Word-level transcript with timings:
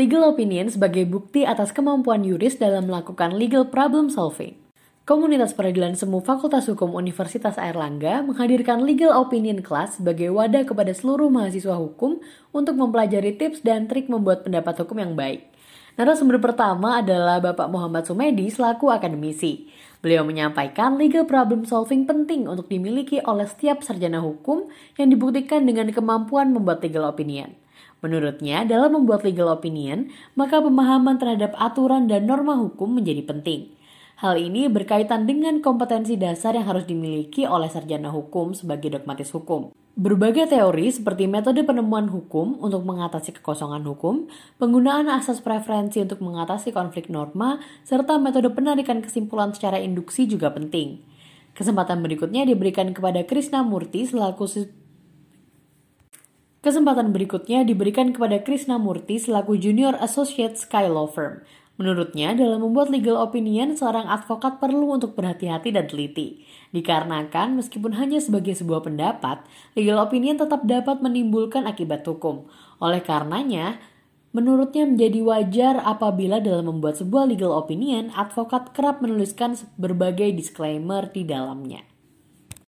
Legal 0.00 0.24
opinion 0.24 0.64
sebagai 0.72 1.04
bukti 1.04 1.44
atas 1.44 1.76
kemampuan 1.76 2.24
yuris 2.24 2.56
dalam 2.56 2.88
melakukan 2.88 3.36
legal 3.36 3.68
problem 3.68 4.08
solving. 4.08 4.56
Komunitas 5.04 5.52
Peradilan 5.52 5.92
Semu 5.92 6.24
Fakultas 6.24 6.72
Hukum 6.72 6.96
Universitas 6.96 7.60
Airlangga 7.60 8.24
menghadirkan 8.24 8.80
Legal 8.80 9.12
Opinion 9.12 9.60
Class 9.60 10.00
sebagai 10.00 10.32
wadah 10.32 10.64
kepada 10.64 10.96
seluruh 10.96 11.28
mahasiswa 11.28 11.76
hukum 11.76 12.16
untuk 12.48 12.80
mempelajari 12.80 13.36
tips 13.36 13.60
dan 13.60 13.92
trik 13.92 14.08
membuat 14.08 14.40
pendapat 14.40 14.72
hukum 14.80 15.04
yang 15.04 15.12
baik. 15.12 15.44
Narasumber 16.00 16.40
pertama 16.40 17.04
adalah 17.04 17.44
Bapak 17.44 17.68
Muhammad 17.68 18.08
Sumedi 18.08 18.48
selaku 18.48 18.88
akademisi. 18.88 19.68
Beliau 20.00 20.24
menyampaikan 20.24 20.96
legal 20.96 21.28
problem 21.28 21.68
solving 21.68 22.08
penting 22.08 22.48
untuk 22.48 22.72
dimiliki 22.72 23.20
oleh 23.20 23.44
setiap 23.44 23.84
sarjana 23.84 24.24
hukum 24.24 24.72
yang 24.96 25.12
dibuktikan 25.12 25.68
dengan 25.68 25.92
kemampuan 25.92 26.56
membuat 26.56 26.80
legal 26.80 27.04
opinion. 27.04 27.52
Menurutnya, 28.00 28.64
dalam 28.64 28.96
membuat 28.96 29.28
legal 29.28 29.52
opinion, 29.52 30.08
maka 30.40 30.64
pemahaman 30.64 31.20
terhadap 31.20 31.52
aturan 31.60 32.08
dan 32.08 32.24
norma 32.24 32.56
hukum 32.56 32.96
menjadi 32.96 33.20
penting. 33.20 33.68
Hal 34.24 34.40
ini 34.40 34.72
berkaitan 34.72 35.28
dengan 35.28 35.60
kompetensi 35.60 36.16
dasar 36.16 36.56
yang 36.56 36.64
harus 36.64 36.88
dimiliki 36.88 37.44
oleh 37.44 37.68
sarjana 37.68 38.08
hukum 38.08 38.56
sebagai 38.56 38.88
dogmatis 38.88 39.28
hukum. 39.36 39.68
Berbagai 40.00 40.48
teori 40.48 40.88
seperti 40.88 41.28
metode 41.28 41.60
penemuan 41.60 42.08
hukum 42.08 42.56
untuk 42.56 42.88
mengatasi 42.88 43.36
kekosongan 43.36 43.84
hukum, 43.84 44.32
penggunaan 44.56 45.12
asas 45.12 45.44
preferensi 45.44 46.00
untuk 46.00 46.24
mengatasi 46.24 46.72
konflik 46.72 47.12
norma, 47.12 47.60
serta 47.84 48.16
metode 48.16 48.48
penarikan 48.48 49.04
kesimpulan 49.04 49.52
secara 49.52 49.76
induksi 49.76 50.24
juga 50.24 50.56
penting. 50.56 51.04
Kesempatan 51.52 52.00
berikutnya 52.00 52.48
diberikan 52.48 52.96
kepada 52.96 53.28
Krishna 53.28 53.60
Murti 53.60 54.08
selaku 54.08 54.48
Kesempatan 56.64 57.12
berikutnya 57.12 57.60
diberikan 57.68 58.16
kepada 58.16 58.40
Krishna 58.40 58.80
Murti 58.80 59.20
selaku 59.20 59.60
Junior 59.60 60.00
Associate 60.00 60.56
Sky 60.56 60.88
Law 60.88 61.12
Firm. 61.12 61.44
Menurutnya, 61.80 62.36
dalam 62.36 62.60
membuat 62.60 62.92
legal 62.92 63.16
opinion, 63.16 63.72
seorang 63.72 64.04
advokat 64.04 64.60
perlu 64.60 65.00
untuk 65.00 65.16
berhati-hati 65.16 65.72
dan 65.72 65.88
teliti. 65.88 66.44
Dikarenakan, 66.76 67.56
meskipun 67.56 67.96
hanya 67.96 68.20
sebagai 68.20 68.52
sebuah 68.52 68.84
pendapat, 68.84 69.40
legal 69.72 69.96
opinion 69.96 70.36
tetap 70.36 70.60
dapat 70.68 71.00
menimbulkan 71.00 71.64
akibat 71.64 72.04
hukum. 72.04 72.44
Oleh 72.84 73.00
karenanya, 73.00 73.80
menurutnya 74.36 74.84
menjadi 74.84 75.24
wajar 75.24 75.80
apabila 75.80 76.36
dalam 76.44 76.68
membuat 76.68 77.00
sebuah 77.00 77.24
legal 77.24 77.56
opinion, 77.56 78.12
advokat 78.12 78.76
kerap 78.76 79.00
menuliskan 79.00 79.56
berbagai 79.80 80.36
disclaimer 80.36 81.08
di 81.08 81.24
dalamnya. 81.24 81.89